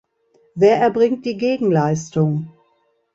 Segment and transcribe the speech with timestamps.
[0.55, 2.51] Wer erbringt die Gegenleistung?